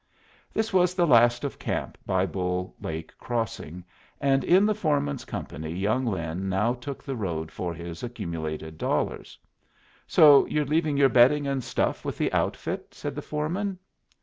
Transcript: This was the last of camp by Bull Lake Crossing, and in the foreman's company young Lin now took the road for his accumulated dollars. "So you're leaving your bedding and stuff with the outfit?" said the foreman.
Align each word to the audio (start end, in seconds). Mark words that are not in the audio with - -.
This 0.51 0.73
was 0.73 0.95
the 0.95 1.05
last 1.05 1.43
of 1.43 1.59
camp 1.59 1.95
by 2.07 2.25
Bull 2.25 2.73
Lake 2.81 3.15
Crossing, 3.19 3.83
and 4.19 4.43
in 4.43 4.65
the 4.65 4.73
foreman's 4.73 5.25
company 5.25 5.69
young 5.71 6.07
Lin 6.07 6.49
now 6.49 6.73
took 6.73 7.03
the 7.03 7.15
road 7.15 7.51
for 7.51 7.71
his 7.71 8.01
accumulated 8.01 8.79
dollars. 8.79 9.37
"So 10.07 10.47
you're 10.47 10.65
leaving 10.65 10.97
your 10.97 11.09
bedding 11.09 11.45
and 11.45 11.63
stuff 11.63 12.03
with 12.03 12.17
the 12.17 12.33
outfit?" 12.33 12.95
said 12.95 13.13
the 13.13 13.21
foreman. 13.21 13.77